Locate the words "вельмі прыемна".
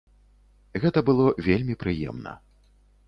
1.49-2.33